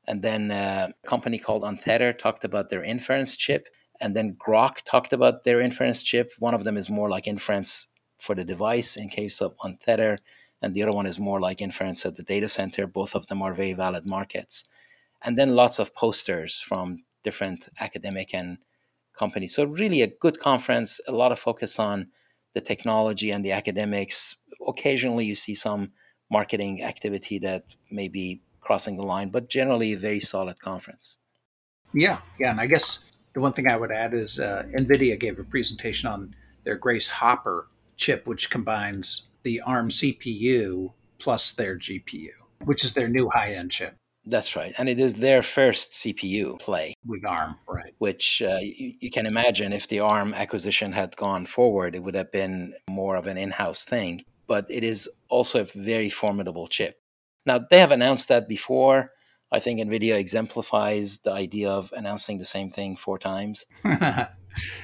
and 0.05 0.21
then 0.21 0.51
uh, 0.51 0.89
a 1.03 1.07
company 1.07 1.37
called 1.37 1.63
untether 1.63 2.17
talked 2.17 2.43
about 2.43 2.69
their 2.69 2.83
inference 2.83 3.35
chip 3.35 3.67
and 4.01 4.15
then 4.15 4.35
Groq 4.35 4.81
talked 4.83 5.13
about 5.13 5.43
their 5.43 5.61
inference 5.61 6.03
chip 6.03 6.31
one 6.39 6.53
of 6.53 6.63
them 6.63 6.77
is 6.77 6.89
more 6.89 7.09
like 7.09 7.27
inference 7.27 7.87
for 8.23 8.35
the 8.35 8.45
device 8.45 8.95
in 8.95 9.09
case 9.09 9.41
of 9.41 9.55
untether. 9.57 10.17
and 10.61 10.73
the 10.73 10.81
other 10.81 10.93
one 10.93 11.05
is 11.05 11.19
more 11.19 11.41
like 11.41 11.61
inference 11.61 12.05
at 12.05 12.15
the 12.15 12.23
data 12.23 12.47
center. 12.47 12.87
Both 12.87 13.15
of 13.15 13.27
them 13.27 13.41
are 13.41 13.53
very 13.53 13.73
valid 13.73 14.05
markets. 14.07 14.63
And 15.23 15.37
then 15.37 15.55
lots 15.55 15.79
of 15.79 15.95
posters 15.95 16.59
from 16.59 17.03
different 17.23 17.69
academic 17.79 18.33
and 18.33 18.57
companies. 19.17 19.55
So, 19.55 19.63
really, 19.65 20.01
a 20.01 20.07
good 20.07 20.39
conference, 20.39 20.99
a 21.07 21.11
lot 21.11 21.31
of 21.31 21.39
focus 21.39 21.79
on 21.79 22.07
the 22.53 22.61
technology 22.61 23.31
and 23.31 23.43
the 23.43 23.51
academics. 23.51 24.35
Occasionally, 24.67 25.25
you 25.25 25.35
see 25.35 25.55
some 25.55 25.91
marketing 26.29 26.83
activity 26.83 27.39
that 27.39 27.63
may 27.91 28.07
be 28.07 28.41
crossing 28.59 28.95
the 28.95 29.03
line, 29.03 29.29
but 29.29 29.49
generally, 29.49 29.93
a 29.93 29.97
very 29.97 30.19
solid 30.19 30.59
conference. 30.59 31.17
Yeah, 31.93 32.19
yeah. 32.39 32.51
And 32.51 32.59
I 32.59 32.67
guess 32.67 33.05
the 33.33 33.39
one 33.39 33.53
thing 33.53 33.67
I 33.67 33.77
would 33.77 33.91
add 33.91 34.13
is 34.13 34.39
uh, 34.39 34.63
NVIDIA 34.75 35.19
gave 35.19 35.39
a 35.39 35.43
presentation 35.43 36.09
on 36.09 36.35
their 36.63 36.75
Grace 36.75 37.09
Hopper 37.09 37.67
chip, 37.97 38.27
which 38.27 38.49
combines 38.49 39.29
the 39.43 39.61
ARM 39.61 39.89
CPU 39.89 40.93
plus 41.19 41.51
their 41.51 41.77
GPU, 41.77 42.29
which 42.65 42.83
is 42.83 42.93
their 42.93 43.07
new 43.07 43.29
high 43.29 43.53
end 43.53 43.71
chip. 43.71 43.95
That's 44.25 44.55
right. 44.55 44.73
And 44.77 44.87
it 44.87 44.99
is 44.99 45.15
their 45.15 45.43
first 45.43 45.93
CPU 45.93 46.59
play. 46.59 46.95
With 47.05 47.25
ARM, 47.25 47.55
right. 47.67 47.93
Which 47.97 48.41
uh, 48.41 48.59
you, 48.61 48.93
you, 48.99 49.11
can 49.11 49.25
imagine 49.25 49.73
if 49.73 49.87
the 49.87 49.99
ARM 49.99 50.33
acquisition 50.33 50.93
had 50.93 51.17
gone 51.17 51.45
forward, 51.45 51.95
it 51.95 52.03
would 52.03 52.15
have 52.15 52.31
been 52.31 52.73
more 52.89 53.17
of 53.17 53.27
an 53.27 53.37
in 53.37 53.51
house 53.51 53.83
thing. 53.83 54.21
But 54.47 54.65
it 54.69 54.83
is 54.83 55.09
also 55.29 55.61
a 55.61 55.67
very 55.75 56.09
formidable 56.09 56.67
chip. 56.67 57.01
Now, 57.45 57.59
they 57.59 57.79
have 57.79 57.91
announced 57.91 58.29
that 58.29 58.47
before. 58.47 59.11
I 59.51 59.59
think 59.59 59.79
NVIDIA 59.79 60.17
exemplifies 60.17 61.19
the 61.19 61.31
idea 61.31 61.69
of 61.69 61.93
announcing 61.95 62.37
the 62.37 62.45
same 62.45 62.69
thing 62.69 62.95
four 62.95 63.19
times. 63.19 63.65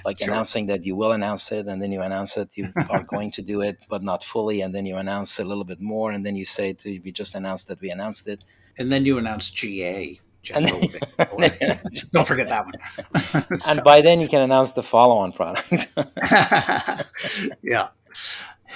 like 0.06 0.18
sure. 0.20 0.28
announcing 0.28 0.68
that 0.68 0.86
you 0.86 0.96
will 0.96 1.12
announce 1.12 1.52
it 1.52 1.68
and 1.68 1.82
then 1.82 1.92
you 1.92 2.02
announce 2.02 2.36
that 2.36 2.56
you 2.58 2.72
are 2.90 3.04
going 3.04 3.32
to 3.32 3.42
do 3.42 3.62
it 3.62 3.86
but 3.90 4.04
not 4.04 4.24
fully 4.24 4.62
and 4.62 4.74
then 4.74 4.86
you 4.86 4.96
announce 4.98 5.40
a 5.40 5.44
little 5.44 5.64
bit 5.64 5.80
more 5.80 6.12
and 6.12 6.26
then 6.26 6.36
you 6.36 6.46
say 6.46 6.74
to, 6.74 7.00
we 7.04 7.12
just 7.12 7.36
announced 7.36 7.68
that 7.68 7.80
we 7.82 7.90
announced 7.90 8.28
it 8.28 8.44
and 8.78 8.92
then 8.92 9.06
you 9.06 9.18
announce 9.18 9.52
GA. 9.52 10.20
Don't 10.50 12.28
forget 12.28 12.48
that 12.50 12.66
one. 12.66 13.58
so. 13.58 13.72
And 13.72 13.84
by 13.84 14.02
then 14.02 14.22
you 14.22 14.28
can 14.28 14.42
announce 14.42 14.72
the 14.72 14.82
follow-on 14.82 15.34
product. 15.34 15.90
yeah. 17.62 17.90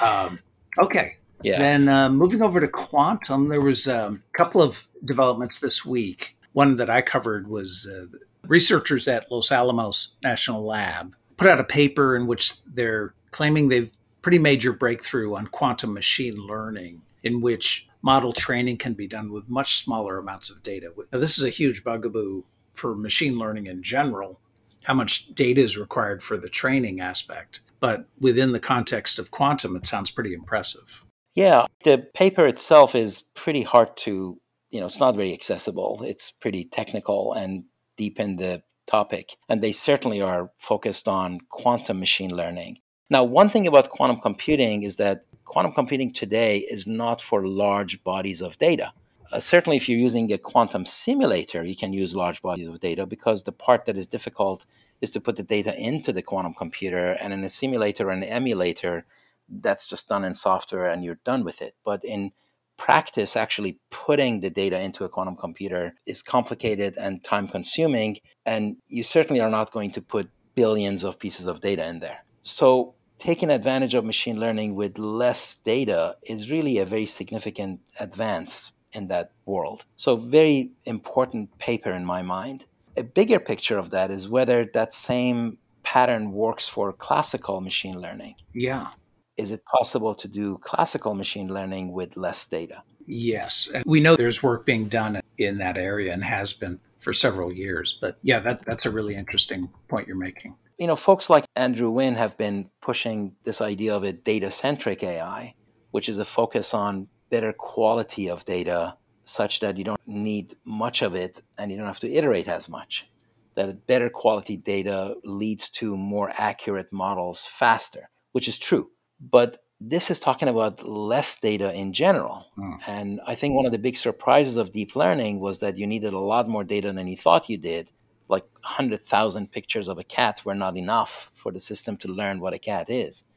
Um, 0.01 0.39
okay. 0.77 1.17
Yeah. 1.41 1.59
Then 1.59 1.89
uh, 1.89 2.09
moving 2.09 2.41
over 2.41 2.59
to 2.59 2.67
quantum, 2.67 3.49
there 3.49 3.61
was 3.61 3.87
um, 3.87 4.23
a 4.33 4.37
couple 4.37 4.61
of 4.61 4.87
developments 5.03 5.59
this 5.59 5.85
week. 5.85 6.37
One 6.53 6.77
that 6.77 6.89
I 6.89 7.01
covered 7.01 7.47
was 7.47 7.89
uh, 7.91 8.05
researchers 8.47 9.07
at 9.07 9.31
Los 9.31 9.51
Alamos 9.51 10.15
National 10.23 10.65
Lab 10.65 11.15
put 11.37 11.47
out 11.47 11.59
a 11.59 11.63
paper 11.63 12.15
in 12.15 12.27
which 12.27 12.63
they're 12.65 13.13
claiming 13.31 13.69
they've 13.69 13.91
pretty 14.21 14.39
major 14.39 14.71
breakthrough 14.71 15.35
on 15.35 15.47
quantum 15.47 15.93
machine 15.93 16.35
learning, 16.35 17.01
in 17.23 17.41
which 17.41 17.87
model 18.01 18.33
training 18.33 18.77
can 18.77 18.93
be 18.93 19.07
done 19.07 19.31
with 19.31 19.49
much 19.49 19.83
smaller 19.83 20.17
amounts 20.17 20.49
of 20.49 20.63
data. 20.63 20.91
Now, 21.11 21.19
this 21.19 21.37
is 21.37 21.43
a 21.43 21.49
huge 21.49 21.83
bugaboo 21.83 22.43
for 22.73 22.95
machine 22.95 23.37
learning 23.37 23.67
in 23.67 23.83
general, 23.83 24.39
how 24.83 24.93
much 24.93 25.33
data 25.33 25.61
is 25.61 25.77
required 25.77 26.21
for 26.21 26.37
the 26.37 26.49
training 26.49 26.99
aspect. 26.99 27.61
But 27.79 28.05
within 28.19 28.53
the 28.53 28.59
context 28.59 29.19
of 29.19 29.31
quantum, 29.31 29.75
it 29.75 29.85
sounds 29.85 30.11
pretty 30.11 30.33
impressive. 30.33 31.03
Yeah, 31.35 31.65
the 31.83 32.07
paper 32.13 32.45
itself 32.45 32.95
is 32.95 33.23
pretty 33.33 33.63
hard 33.63 33.97
to, 33.97 34.39
you 34.69 34.79
know, 34.79 34.85
it's 34.85 34.99
not 34.99 35.15
very 35.15 35.33
accessible. 35.33 36.01
It's 36.05 36.31
pretty 36.31 36.63
technical 36.63 37.33
and 37.33 37.65
deep 37.95 38.19
in 38.19 38.37
the 38.37 38.63
topic. 38.85 39.37
And 39.49 39.61
they 39.61 39.71
certainly 39.71 40.21
are 40.21 40.51
focused 40.57 41.07
on 41.07 41.39
quantum 41.49 41.99
machine 41.99 42.35
learning. 42.35 42.79
Now, 43.09 43.23
one 43.23 43.49
thing 43.49 43.67
about 43.67 43.89
quantum 43.89 44.19
computing 44.19 44.83
is 44.83 44.95
that 44.97 45.23
quantum 45.45 45.73
computing 45.73 46.11
today 46.11 46.59
is 46.69 46.87
not 46.87 47.21
for 47.21 47.47
large 47.47 48.03
bodies 48.03 48.41
of 48.41 48.57
data. 48.57 48.93
Uh, 49.31 49.39
certainly, 49.39 49.77
if 49.77 49.87
you're 49.87 49.99
using 49.99 50.31
a 50.31 50.37
quantum 50.37 50.85
simulator, 50.85 51.63
you 51.63 51.75
can 51.75 51.93
use 51.93 52.15
large 52.15 52.41
bodies 52.41 52.67
of 52.67 52.79
data 52.79 53.05
because 53.05 53.43
the 53.43 53.51
part 53.51 53.85
that 53.85 53.97
is 53.97 54.07
difficult 54.07 54.65
is 55.01 55.11
to 55.11 55.21
put 55.21 55.35
the 55.35 55.43
data 55.43 55.75
into 55.77 56.13
the 56.13 56.21
quantum 56.21 56.53
computer. 56.53 57.17
And 57.21 57.33
in 57.33 57.43
a 57.43 57.49
simulator 57.49 58.09
and 58.09 58.23
an 58.23 58.29
emulator, 58.29 59.05
that's 59.49 59.87
just 59.87 60.07
done 60.07 60.23
in 60.23 60.33
software 60.33 60.87
and 60.87 61.03
you're 61.03 61.19
done 61.23 61.43
with 61.43 61.61
it. 61.61 61.75
But 61.83 62.03
in 62.03 62.31
practice, 62.77 63.35
actually 63.35 63.79
putting 63.89 64.41
the 64.41 64.49
data 64.49 64.79
into 64.81 65.03
a 65.03 65.09
quantum 65.09 65.35
computer 65.35 65.95
is 66.05 66.21
complicated 66.21 66.97
and 66.97 67.23
time 67.23 67.47
consuming. 67.47 68.17
And 68.45 68.77
you 68.87 69.03
certainly 69.03 69.41
are 69.41 69.49
not 69.49 69.71
going 69.71 69.91
to 69.91 70.01
put 70.01 70.29
billions 70.55 71.03
of 71.03 71.19
pieces 71.19 71.47
of 71.47 71.61
data 71.61 71.87
in 71.87 71.99
there. 71.99 72.25
So 72.41 72.95
taking 73.17 73.49
advantage 73.49 73.93
of 73.93 74.03
machine 74.03 74.39
learning 74.39 74.75
with 74.75 74.97
less 74.97 75.55
data 75.55 76.17
is 76.23 76.51
really 76.51 76.77
a 76.77 76.85
very 76.85 77.05
significant 77.05 77.79
advance 77.99 78.73
in 78.91 79.07
that 79.07 79.31
world. 79.45 79.85
So, 79.95 80.15
very 80.15 80.71
important 80.85 81.57
paper 81.57 81.91
in 81.91 82.05
my 82.05 82.21
mind. 82.21 82.65
A 82.95 83.03
bigger 83.03 83.39
picture 83.39 83.77
of 83.77 83.89
that 83.89 84.11
is 84.11 84.29
whether 84.29 84.65
that 84.73 84.93
same 84.93 85.57
pattern 85.81 86.31
works 86.31 86.67
for 86.67 86.93
classical 86.93 87.59
machine 87.59 87.99
learning. 87.99 88.35
Yeah. 88.53 88.89
Is 89.37 89.51
it 89.51 89.65
possible 89.65 90.15
to 90.15 90.27
do 90.27 90.57
classical 90.59 91.13
machine 91.13 91.53
learning 91.53 91.91
with 91.91 92.17
less 92.17 92.45
data? 92.45 92.83
Yes. 93.05 93.69
We 93.85 93.99
know 93.99 94.15
there's 94.15 94.43
work 94.43 94.65
being 94.65 94.87
done 94.87 95.21
in 95.37 95.57
that 95.57 95.77
area 95.77 96.13
and 96.13 96.23
has 96.23 96.53
been 96.53 96.79
for 96.99 97.13
several 97.13 97.51
years. 97.51 97.97
But 97.99 98.17
yeah, 98.21 98.39
that, 98.39 98.63
that's 98.65 98.85
a 98.85 98.91
really 98.91 99.15
interesting 99.15 99.69
point 99.89 100.07
you're 100.07 100.15
making 100.17 100.55
you 100.77 100.87
know, 100.87 100.95
folks 100.95 101.29
like 101.29 101.45
Andrew 101.55 101.97
Ng 101.99 102.15
have 102.15 102.37
been 102.37 102.69
pushing 102.81 103.35
this 103.43 103.61
idea 103.61 103.95
of 103.95 104.03
a 104.03 104.11
data 104.11 104.51
centric 104.51 105.03
AI, 105.03 105.55
which 105.91 106.09
is 106.09 106.17
a 106.17 106.25
focus 106.25 106.73
on 106.73 107.07
better 107.29 107.53
quality 107.53 108.29
of 108.29 108.43
data 108.45 108.97
such 109.23 109.59
that 109.61 109.77
you 109.77 109.83
don't 109.83 110.01
need 110.05 110.53
much 110.65 111.01
of 111.01 111.15
it 111.15 111.41
and 111.57 111.71
you 111.71 111.77
don't 111.77 111.87
have 111.87 111.99
to 111.99 112.11
iterate 112.11 112.47
as 112.47 112.67
much. 112.67 113.07
That 113.55 113.87
better 113.87 114.09
quality 114.09 114.57
data 114.57 115.15
leads 115.23 115.69
to 115.69 115.95
more 115.95 116.33
accurate 116.37 116.91
models 116.91 117.45
faster, 117.45 118.09
which 118.31 118.47
is 118.47 118.57
true. 118.57 118.89
But 119.31 119.63
this 119.79 120.09
is 120.11 120.19
talking 120.19 120.47
about 120.47 120.87
less 120.87 121.37
data 121.39 121.73
in 121.73 121.93
general. 121.93 122.45
Mm. 122.57 122.79
And 122.87 123.21
I 123.27 123.35
think 123.35 123.55
one 123.55 123.65
of 123.65 123.71
the 123.71 123.79
big 123.79 123.97
surprises 123.97 124.57
of 124.57 124.71
deep 124.71 124.95
learning 124.95 125.39
was 125.39 125.59
that 125.59 125.77
you 125.77 125.87
needed 125.87 126.13
a 126.13 126.19
lot 126.19 126.47
more 126.47 126.63
data 126.63 126.93
than 126.93 127.07
you 127.07 127.17
thought 127.17 127.49
you 127.49 127.57
did 127.57 127.91
like 128.29 128.45
100,000 128.61 129.51
pictures 129.51 129.87
of 129.87 129.97
a 129.97 130.03
cat 130.03 130.41
were 130.45 130.55
not 130.55 130.77
enough 130.77 131.29
for 131.33 131.51
the 131.51 131.59
system 131.59 131.97
to 131.97 132.07
learn 132.07 132.39
what 132.39 132.53
a 132.53 132.59
cat 132.59 132.89
is. 132.89 133.27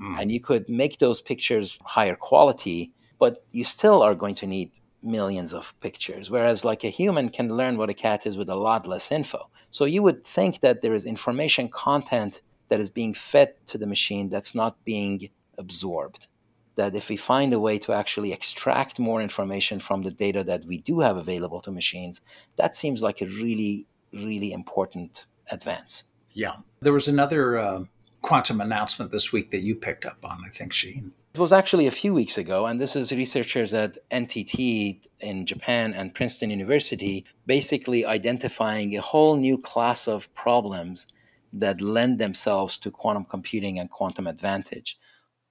Mm. 0.00 0.20
And 0.20 0.32
you 0.32 0.40
could 0.40 0.68
make 0.68 0.98
those 0.98 1.22
pictures 1.22 1.78
higher 1.84 2.16
quality, 2.16 2.92
but 3.18 3.44
you 3.50 3.64
still 3.64 4.02
are 4.02 4.14
going 4.14 4.34
to 4.36 4.46
need 4.46 4.72
millions 5.02 5.54
of 5.54 5.78
pictures. 5.80 6.30
Whereas, 6.30 6.64
like 6.64 6.82
a 6.84 6.88
human 6.88 7.28
can 7.28 7.56
learn 7.56 7.76
what 7.76 7.90
a 7.90 7.94
cat 7.94 8.26
is 8.26 8.36
with 8.36 8.48
a 8.48 8.56
lot 8.56 8.86
less 8.86 9.12
info. 9.12 9.50
So 9.70 9.84
you 9.84 10.02
would 10.02 10.24
think 10.24 10.60
that 10.60 10.82
there 10.82 10.94
is 10.94 11.04
information 11.04 11.68
content 11.68 12.42
that 12.74 12.80
is 12.80 12.90
being 12.90 13.14
fed 13.14 13.54
to 13.68 13.78
the 13.78 13.86
machine 13.86 14.30
that's 14.30 14.52
not 14.52 14.84
being 14.84 15.30
absorbed. 15.56 16.26
That 16.74 16.96
if 16.96 17.08
we 17.08 17.16
find 17.16 17.54
a 17.54 17.60
way 17.60 17.78
to 17.78 17.92
actually 17.92 18.32
extract 18.32 18.98
more 18.98 19.22
information 19.22 19.78
from 19.78 20.02
the 20.02 20.10
data 20.10 20.42
that 20.42 20.64
we 20.64 20.78
do 20.78 20.98
have 21.00 21.16
available 21.16 21.60
to 21.60 21.70
machines, 21.70 22.20
that 22.56 22.74
seems 22.74 23.00
like 23.00 23.20
a 23.20 23.26
really 23.26 23.86
really 24.12 24.52
important 24.52 25.26
advance. 25.52 26.02
Yeah. 26.32 26.56
There 26.80 26.92
was 26.92 27.06
another 27.06 27.58
uh, 27.58 27.84
quantum 28.22 28.60
announcement 28.60 29.12
this 29.12 29.32
week 29.32 29.52
that 29.52 29.60
you 29.60 29.76
picked 29.76 30.04
up 30.04 30.18
on, 30.24 30.42
I 30.44 30.48
think, 30.48 30.72
Shaheen. 30.72 31.12
It 31.32 31.40
was 31.40 31.52
actually 31.52 31.86
a 31.86 32.00
few 32.02 32.12
weeks 32.14 32.38
ago, 32.38 32.66
and 32.66 32.80
this 32.80 32.96
is 32.96 33.12
researchers 33.12 33.72
at 33.74 33.98
NTT 34.10 35.06
in 35.20 35.46
Japan 35.46 35.92
and 35.92 36.14
Princeton 36.14 36.50
University 36.50 37.24
basically 37.46 38.04
identifying 38.04 38.96
a 38.96 39.00
whole 39.00 39.36
new 39.36 39.58
class 39.58 40.08
of 40.08 40.32
problems 40.34 41.06
that 41.54 41.80
lend 41.80 42.18
themselves 42.18 42.78
to 42.78 42.90
quantum 42.90 43.24
computing 43.24 43.78
and 43.78 43.90
quantum 43.90 44.26
advantage. 44.26 44.98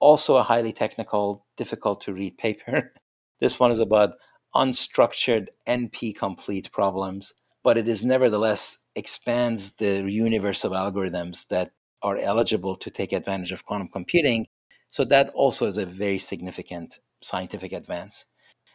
Also, 0.00 0.36
a 0.36 0.42
highly 0.42 0.72
technical, 0.72 1.46
difficult 1.56 2.00
to 2.02 2.12
read 2.12 2.38
paper. 2.38 2.92
this 3.40 3.58
one 3.58 3.70
is 3.70 3.78
about 3.78 4.14
unstructured 4.54 5.48
NP 5.66 6.16
complete 6.16 6.70
problems 6.70 7.34
but 7.64 7.78
it 7.78 7.88
is 7.88 8.04
nevertheless 8.04 8.86
expands 8.94 9.74
the 9.76 10.04
universe 10.04 10.62
of 10.62 10.72
algorithms 10.72 11.48
that 11.48 11.72
are 12.02 12.18
eligible 12.18 12.76
to 12.76 12.90
take 12.90 13.12
advantage 13.12 13.50
of 13.50 13.64
quantum 13.64 13.88
computing. 13.88 14.46
So 14.88 15.04
that 15.06 15.30
also 15.30 15.66
is 15.66 15.78
a 15.78 15.86
very 15.86 16.18
significant 16.18 17.00
scientific 17.22 17.72
advance. 17.72 18.26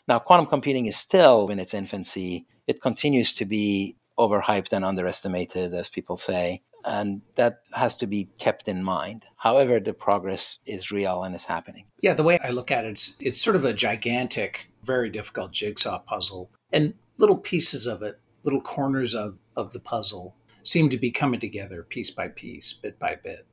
Now, 0.08 0.18
quantum 0.18 0.48
computing 0.48 0.88
is 0.88 0.98
still 0.98 1.48
in 1.50 1.60
its 1.60 1.76
infancy. 1.76 2.48
It 2.66 2.82
continues 2.82 3.32
to 3.34 3.46
be 3.46 3.96
overhyped 4.18 4.74
and 4.74 4.84
underestimated, 4.84 5.72
as 5.74 5.88
people 5.88 6.18
say, 6.18 6.64
and 6.86 7.22
that 7.36 7.62
has 7.74 7.96
to 7.98 8.08
be 8.08 8.30
kept 8.40 8.68
in 8.68 8.84
mind. 8.84 9.26
However, 9.38 9.80
the 9.80 9.94
progress 9.94 10.60
is 10.66 10.92
real 10.92 11.24
and 11.24 11.36
is 11.36 11.46
happening. 11.46 11.86
Yeah, 12.02 12.14
the 12.14 12.24
way 12.24 12.40
I 12.44 12.50
look 12.50 12.72
at 12.72 12.86
it, 12.86 12.92
it's, 12.92 13.18
it's 13.20 13.42
sort 13.42 13.56
of 13.56 13.66
a 13.66 13.74
gigantic, 13.74 14.70
very 14.84 15.10
difficult 15.10 15.52
jigsaw 15.52 16.00
puzzle, 16.00 16.50
and 16.72 16.94
little 17.18 17.38
pieces 17.38 17.86
of 17.88 18.02
it 18.04 18.20
little 18.44 18.62
corners 18.62 19.16
of, 19.16 19.38
of 19.56 19.74
the 19.74 19.80
puzzle 19.80 20.36
seem 20.64 20.90
to 20.90 20.98
be 20.98 21.12
coming 21.12 21.40
together 21.40 21.84
piece 21.84 22.12
by 22.12 22.28
piece, 22.28 22.74
bit 22.74 22.98
by 23.00 23.16
bit. 23.16 23.46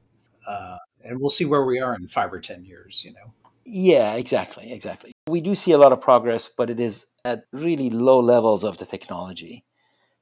Uh, 0.47 0.76
and 1.04 1.21
we'll 1.21 1.30
see 1.30 1.45
where 1.45 1.64
we 1.64 1.80
are 1.80 1.95
in 1.95 2.06
five 2.09 2.33
or 2.33 2.40
10 2.40 2.64
years, 2.64 3.02
you 3.04 3.12
know? 3.12 3.33
Yeah, 3.64 4.14
exactly. 4.14 4.73
Exactly. 4.73 5.12
We 5.28 5.40
do 5.40 5.54
see 5.54 5.73
a 5.73 5.78
lot 5.78 5.92
of 5.92 6.00
progress, 6.00 6.49
but 6.49 6.71
it 6.71 6.78
is 6.78 7.06
at 7.25 7.45
really 7.52 7.90
low 7.90 8.21
levels 8.21 8.64
of 8.64 8.78
the 8.78 8.87
technology. 8.87 9.64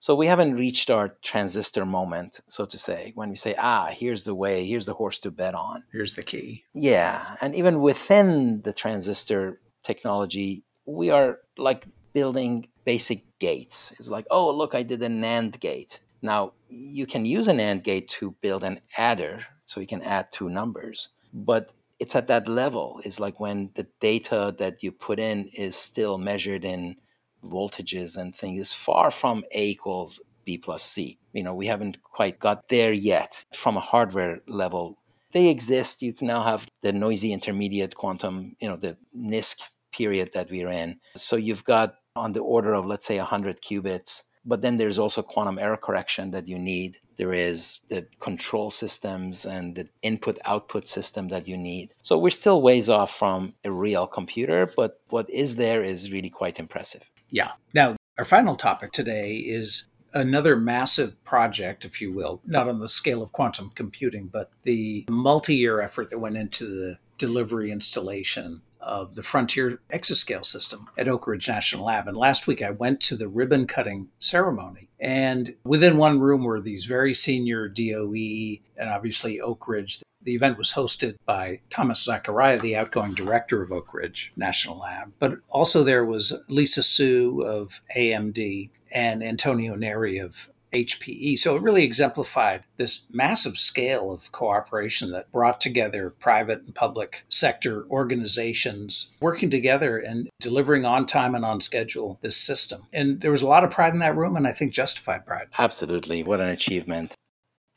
So 0.05 0.15
we 0.15 0.27
haven't 0.27 0.57
reached 0.57 0.91
our 0.91 1.17
transistor 1.23 1.87
moment, 1.87 2.41
so 2.47 2.67
to 2.67 2.77
say, 2.77 3.13
when 3.15 3.31
we 3.31 3.37
say, 3.37 3.55
ah, 3.59 3.89
here's 3.91 4.25
the 4.25 4.35
way, 4.35 4.67
here's 4.67 4.85
the 4.85 4.93
horse 4.93 5.19
to 5.21 5.31
bet 5.31 5.55
on. 5.55 5.85
Here's 5.93 6.15
the 6.15 6.23
key. 6.23 6.65
Yeah. 6.75 7.37
And 7.41 7.55
even 7.55 7.81
within 7.81 8.61
the 8.61 8.75
transistor 8.75 9.63
technology, 9.83 10.63
we 10.85 11.09
are 11.09 11.39
like 11.57 11.87
building 12.13 12.69
basic 12.85 13.25
gates. 13.39 13.95
It's 13.99 14.11
like, 14.11 14.27
oh, 14.31 14.55
look, 14.55 14.75
I 14.75 14.83
did 14.83 15.03
a 15.03 15.09
NAND 15.09 15.59
gate. 15.59 16.01
Now, 16.21 16.53
you 16.69 17.07
can 17.07 17.25
use 17.25 17.49
an 17.49 17.59
AND 17.59 17.83
gate 17.83 18.09
to 18.19 18.33
build 18.43 18.63
an 18.63 18.81
adder, 18.99 19.47
so 19.65 19.81
you 19.81 19.87
can 19.87 20.03
add 20.03 20.31
two 20.31 20.51
numbers. 20.51 21.09
But 21.33 21.73
it's 21.99 22.15
at 22.15 22.27
that 22.27 22.47
level. 22.47 23.01
It's 23.07 23.21
like 23.21 23.41
when 23.41 23.71
the 23.75 23.87
data 24.01 24.55
that 24.59 24.83
you 24.83 24.93
put 24.93 25.19
in 25.19 25.49
is 25.55 25.77
still 25.77 26.19
measured 26.19 26.63
in 26.63 26.97
voltages 27.45 28.17
and 28.17 28.35
things 28.35 28.61
is 28.61 28.73
far 28.73 29.11
from 29.11 29.45
A 29.53 29.71
equals 29.71 30.21
B 30.45 30.59
plus 30.59 30.83
C. 30.83 31.19
You 31.33 31.43
know, 31.43 31.55
we 31.55 31.67
haven't 31.67 32.03
quite 32.03 32.39
got 32.39 32.69
there 32.69 32.93
yet 32.93 33.45
from 33.55 33.77
a 33.77 33.81
hardware 33.81 34.41
level. 34.47 34.99
They 35.33 35.49
exist. 35.49 36.03
You 36.03 36.13
can 36.13 36.29
now 36.29 36.43
have 36.43 36.67
the 36.83 36.93
noisy 36.93 37.33
intermediate 37.33 37.95
quantum, 37.97 38.57
you 38.61 38.69
know, 38.69 38.77
the 38.77 38.97
NISQ 39.17 39.63
period 39.93 40.31
that 40.35 40.51
we're 40.51 40.69
in. 40.69 41.01
So 41.17 41.37
you've 41.37 41.65
got 41.65 41.97
on 42.17 42.33
the 42.33 42.41
order 42.41 42.75
of, 42.75 42.87
let's 42.87 43.07
say, 43.07 43.19
100 43.19 43.61
qubits. 43.61 44.23
But 44.47 44.61
then 44.61 44.77
there's 44.77 44.99
also 44.99 45.23
quantum 45.23 45.59
error 45.59 45.79
correction 45.79 46.31
that 46.33 46.47
you 46.47 46.59
need. 46.59 46.99
There 47.17 47.33
is 47.33 47.81
the 47.89 48.07
control 48.21 48.71
systems 48.71 49.47
and 49.47 49.75
the 49.75 49.89
input 50.03 50.39
output 50.45 50.87
system 50.87 51.29
that 51.29 51.49
you 51.49 51.57
need. 51.57 51.95
So 52.03 52.19
we're 52.19 52.31
still 52.31 52.61
ways 52.61 52.91
off 52.91 53.11
from 53.11 53.55
a 53.65 53.73
real 53.73 54.07
computer, 54.07 54.71
but 54.77 55.01
what 55.09 55.31
is 55.31 55.57
there 55.57 55.83
is 55.83 56.13
really 56.13 56.29
quite 56.29 56.61
impressive. 56.61 57.09
Yeah. 57.31 57.52
Now, 57.73 57.97
our 58.19 58.25
final 58.25 58.54
topic 58.54 58.93
today 58.93 59.37
is 59.37 59.88
another 60.12 60.57
massive 60.57 61.23
project, 61.25 61.85
if 61.85 62.00
you 62.00 62.12
will, 62.12 62.40
not 62.47 62.69
on 62.69 62.78
the 62.78 62.88
scale 62.88 63.23
of 63.23 63.33
quantum 63.33 63.73
computing, 63.75 64.28
but 64.28 64.50
the 64.62 65.04
multi 65.11 65.57
year 65.57 65.81
effort 65.81 66.11
that 66.11 66.21
went 66.21 66.37
into 66.37 66.66
the 66.66 66.99
delivery 67.19 67.71
installation 67.71 68.62
of 68.81 69.14
the 69.14 69.23
Frontier 69.23 69.81
Exascale 69.93 70.45
system 70.45 70.88
at 70.99 71.09
Oak 71.09 71.26
Ridge 71.26 71.49
National 71.49 71.87
Lab. 71.87 72.07
And 72.07 72.16
last 72.16 72.47
week 72.47 72.62
I 72.62 72.71
went 72.71 73.00
to 73.02 73.16
the 73.16 73.28
ribbon 73.28 73.66
cutting 73.66 74.11
ceremony. 74.19 74.88
And 75.00 75.54
within 75.64 75.97
one 75.97 76.21
room 76.21 76.45
were 76.45 76.61
these 76.61 76.85
very 76.85 77.14
senior 77.14 77.66
DOE 77.69 78.59
and 78.76 78.90
obviously 78.90 79.40
Oak 79.40 79.66
Ridge, 79.66 80.02
the 80.25 80.35
event 80.35 80.59
was 80.59 80.73
hosted 80.73 81.16
by 81.25 81.61
Thomas 81.71 82.04
Zacharia, 82.04 82.59
the 82.61 82.76
outgoing 82.76 83.14
director 83.14 83.62
of 83.62 83.73
Oak 83.73 83.95
Ridge 83.95 84.33
National 84.37 84.78
Lab, 84.78 85.12
but 85.19 85.38
also 85.50 85.85
there 85.85 86.04
was 86.04 86.45
Lisa 86.49 86.83
Su 86.83 87.43
of 87.43 87.81
AMD 87.97 88.71
and 88.90 89.23
Antonio 89.23 89.75
Neri 89.75 90.19
of 90.19 90.49
HPE. 90.75 91.38
So 91.38 91.57
it 91.57 91.62
really 91.62 91.85
exemplified 91.85 92.64
this 92.76 93.07
massive 93.12 93.57
scale 93.57 94.11
of 94.11 94.33
cooperation 94.33 95.12
that 95.12 95.31
brought 95.31 95.61
together 95.61 96.11
private 96.11 96.62
and 96.62 96.75
public 96.75 97.25
sector 97.28 97.87
organizations 97.90 99.12
working 99.21 99.50
together 99.50 99.99
and 99.99 100.28
delivering 100.40 100.85
on 100.85 101.07
time 101.07 101.35
and 101.35 101.45
on 101.45 101.61
schedule 101.61 102.19
this 102.23 102.37
system. 102.37 102.87
And 102.93 103.21
there 103.21 103.31
was 103.31 103.43
a 103.43 103.47
lot 103.47 103.64
of 103.64 103.71
pride 103.71 103.95
in 103.95 104.00
that 104.00 104.16
room, 104.16 104.37
and 104.37 104.47
I 104.47 104.52
think 104.52 104.73
justified 104.73 105.25
pride. 105.25 105.47
Absolutely. 105.59 106.25
What 106.25 106.40
an 106.40 106.49
achievement 106.49 107.14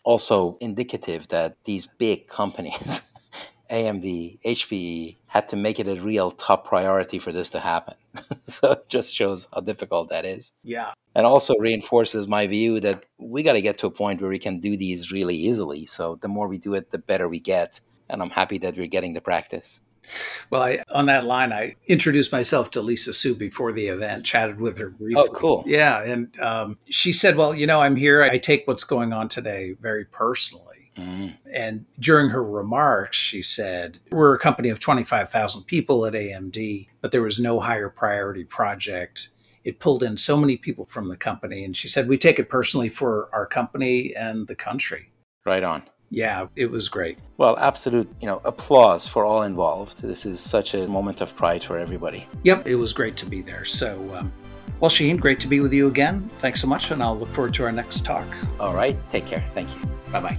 also 0.08 0.58
indicative 0.62 1.28
that 1.28 1.58
these 1.66 1.86
big 1.98 2.28
companies, 2.28 3.02
AMD, 3.70 4.40
HPE, 4.42 5.18
had 5.28 5.50
to 5.50 5.58
make 5.58 5.82
it 5.82 5.88
a 5.90 6.02
real 6.02 6.32
top 6.32 6.66
priority 6.66 7.20
for 7.20 7.34
this 7.34 7.50
to 7.50 7.60
happen. 7.60 7.96
so 8.44 8.72
it 8.72 8.88
just 8.88 9.14
shows 9.14 9.50
how 9.54 9.60
difficult 9.60 10.08
that 10.08 10.26
is. 10.26 10.54
Yeah. 10.64 10.94
And 11.14 11.26
also 11.26 11.56
reinforces 11.60 12.26
my 12.26 12.48
view 12.48 12.80
that 12.80 13.06
we 13.17 13.43
got 13.43 13.54
to 13.54 13.62
get 13.62 13.78
to 13.80 13.88
a 13.88 13.91
point 13.91 14.22
where 14.22 14.30
we 14.30 14.39
can 14.39 14.62
do 14.62 14.78
these 14.78 15.12
really 15.12 15.36
easily. 15.36 15.86
So 15.86 16.15
the 16.15 16.30
more 16.30 16.48
we 16.48 16.58
do 16.58 16.74
it, 16.74 16.91
the 16.91 17.00
better 17.00 17.28
we 17.28 17.41
get. 17.41 17.82
And 18.10 18.22
I'm 18.22 18.30
happy 18.30 18.58
that 18.60 18.78
we're 18.78 18.88
getting 18.88 19.12
the 19.12 19.20
practice. 19.20 19.82
Well, 20.50 20.63
I, 20.63 20.84
on 20.89 21.08
that 21.08 21.26
line, 21.26 21.52
I 21.52 21.76
introduced 21.88 22.32
myself 22.32 22.72
to 22.72 22.82
Lisa 22.82 23.13
Su 23.13 23.36
before 23.36 23.72
the 23.72 23.88
event, 23.88 24.26
chatted 24.26 24.60
with 24.60 24.78
her 24.78 24.89
briefly. 24.89 25.22
Oh, 25.22 25.32
cool. 25.34 25.63
Yeah. 25.67 26.02
And 26.04 26.39
um, 26.39 26.78
she 26.89 27.12
said, 27.13 27.36
Well, 27.36 27.54
you 27.54 27.67
know, 27.67 27.82
I'm 27.82 27.96
here. 27.96 28.24
I 28.24 28.38
take 28.38 28.67
what's 28.67 28.84
going 28.84 29.13
on 29.13 29.30
today 29.30 29.76
very 29.80 30.06
personally. 30.06 30.63
Mm. 30.98 31.36
And 31.54 31.86
during 32.00 32.30
her 32.30 32.43
remarks, 32.43 33.17
she 33.17 33.41
said, 33.41 34.00
We're 34.12 34.36
a 34.36 34.39
company 34.39 34.70
of 34.70 34.80
25,000 34.80 35.63
people 35.63 36.06
at 36.06 36.13
AMD, 36.13 36.88
but 37.02 37.12
there 37.12 37.22
was 37.22 37.39
no 37.39 37.60
higher 37.60 37.89
priority 37.89 38.43
project. 38.43 39.30
It 39.63 39.80
pulled 39.80 40.02
in 40.02 40.17
so 40.17 40.38
many 40.38 40.56
people 40.56 40.86
from 40.86 41.10
the 41.10 41.17
company. 41.17 41.63
And 41.63 41.76
she 41.76 41.88
said, 41.88 42.08
We 42.08 42.17
take 42.17 42.39
it 42.39 42.50
personally 42.50 42.89
for 42.89 43.30
our 43.34 43.46
company 43.46 44.15
and 44.15 44.48
the 44.48 44.56
country. 44.56 45.12
Right 45.46 45.63
on 45.63 45.84
yeah, 46.10 46.48
it 46.56 46.70
was 46.70 46.88
great. 46.88 47.20
Well, 47.38 47.58
absolute, 47.58 48.10
you 48.22 48.28
know, 48.28 48.41
applause 48.46 49.08
for 49.08 49.26
all 49.26 49.43
involved. 49.43 50.02
This 50.02 50.26
is 50.26 50.39
such 50.39 50.74
a 50.74 50.88
moment 50.88 51.22
of 51.22 51.36
pride 51.36 51.63
for 51.63 51.78
everybody. 51.78 52.26
Yep, 52.43 52.67
it 52.67 52.76
was 52.76 52.93
great 52.93 53.17
to 53.17 53.26
be 53.26 53.41
there. 53.41 53.65
So, 53.65 53.98
um, 54.15 54.32
well, 54.80 54.91
Shaheen, 54.91 55.20
great 55.20 55.39
to 55.41 55.48
be 55.48 55.60
with 55.60 55.74
you 55.74 55.88
again. 55.88 56.30
Thanks 56.39 56.62
so 56.62 56.67
much, 56.67 56.91
and 56.91 57.02
I'll 57.02 57.17
look 57.17 57.30
forward 57.30 57.54
to 57.56 57.63
our 57.63 57.72
next 57.72 58.06
talk. 58.06 58.28
All 58.60 58.74
right, 58.74 58.98
take 59.10 59.26
care. 59.26 59.43
Thank 59.54 59.70
you. 59.76 59.89
Bye 60.12 60.22
bye. 60.22 60.38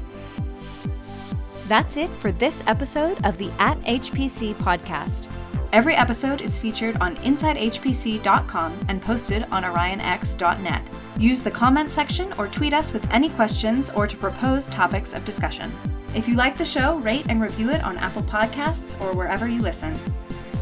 That's 1.67 1.99
it 1.99 2.09
for 2.21 2.33
this 2.33 2.63
episode 2.67 3.23
of 3.27 3.37
the 3.37 3.51
At 3.59 3.79
HPC 3.83 4.55
podcast. 4.55 5.29
Every 5.71 5.95
episode 5.95 6.41
is 6.41 6.59
featured 6.59 6.97
on 6.97 7.17
InsideHPC.com 7.17 8.87
and 8.89 9.03
posted 9.03 9.45
on 9.51 9.65
OrionX.net. 9.65 10.83
Use 11.19 11.43
the 11.43 11.51
comment 11.51 11.91
section 11.91 12.33
or 12.39 12.49
tweet 12.49 12.73
us 12.73 12.93
with 12.93 13.07
any 13.11 13.29
questions 13.31 13.91
or 13.91 14.07
to 14.07 14.17
propose 14.17 14.67
topics 14.69 15.13
of 15.13 15.27
discussion. 15.27 15.71
If 16.15 16.27
you 16.27 16.37
like 16.37 16.57
the 16.57 16.65
show, 16.65 16.97
rate 16.99 17.27
and 17.29 17.43
review 17.43 17.71
it 17.71 17.85
on 17.85 17.99
Apple 17.99 18.23
Podcasts 18.23 18.99
or 18.99 19.15
wherever 19.15 19.47
you 19.47 19.61
listen. 19.61 19.95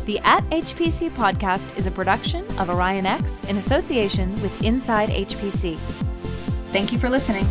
The 0.06 0.18
At 0.20 0.42
HPC 0.50 1.10
podcast 1.10 1.76
is 1.76 1.86
a 1.86 1.90
production 1.92 2.44
of 2.58 2.68
OrionX 2.68 3.48
in 3.48 3.58
association 3.58 4.34
with 4.42 4.64
Inside 4.64 5.10
HPC. 5.10 5.78
Thank 6.72 6.92
you 6.92 6.98
for 6.98 7.08
listening. 7.08 7.46